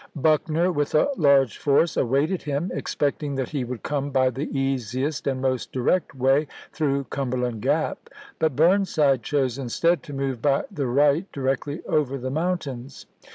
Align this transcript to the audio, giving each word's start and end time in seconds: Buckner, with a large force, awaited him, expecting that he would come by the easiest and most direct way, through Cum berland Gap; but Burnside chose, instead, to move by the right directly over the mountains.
Buckner, 0.15 0.71
with 0.71 0.95
a 0.95 1.09
large 1.15 1.59
force, 1.59 1.95
awaited 1.95 2.41
him, 2.41 2.71
expecting 2.73 3.35
that 3.35 3.49
he 3.49 3.63
would 3.63 3.83
come 3.83 4.09
by 4.09 4.31
the 4.31 4.49
easiest 4.51 5.27
and 5.27 5.39
most 5.39 5.71
direct 5.71 6.15
way, 6.15 6.47
through 6.73 7.03
Cum 7.11 7.29
berland 7.29 7.61
Gap; 7.61 8.09
but 8.39 8.55
Burnside 8.55 9.21
chose, 9.21 9.59
instead, 9.59 10.01
to 10.01 10.11
move 10.13 10.41
by 10.41 10.63
the 10.71 10.87
right 10.87 11.31
directly 11.31 11.83
over 11.85 12.17
the 12.17 12.31
mountains. 12.31 13.05